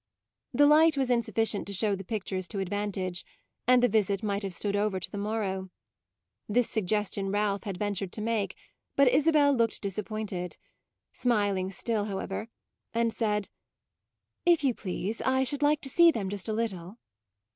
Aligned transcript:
The 0.51 0.65
light 0.65 0.97
was 0.97 1.11
insufficient 1.11 1.67
to 1.67 1.73
show 1.73 1.95
the 1.95 2.03
pictures 2.03 2.47
to 2.47 2.57
advantage, 2.57 3.23
and 3.67 3.83
the 3.83 3.87
visit 3.87 4.23
might 4.23 4.41
have 4.41 4.55
stood 4.55 4.75
over 4.75 4.99
to 4.99 5.11
the 5.11 5.15
morrow. 5.19 5.69
This 6.49 6.67
suggestion 6.71 7.29
Ralph 7.29 7.65
had 7.65 7.77
ventured 7.77 8.11
to 8.13 8.21
make; 8.21 8.55
but 8.95 9.07
Isabel 9.07 9.53
looked 9.53 9.79
disappointed 9.79 10.57
smiling 11.13 11.69
still, 11.69 12.05
however 12.05 12.47
and 12.95 13.13
said: 13.13 13.49
"If 14.43 14.63
you 14.63 14.73
please 14.73 15.21
I 15.21 15.43
should 15.43 15.61
like 15.61 15.81
to 15.81 15.89
see 15.89 16.09
them 16.09 16.29
just 16.29 16.49
a 16.49 16.53
little." 16.53 16.97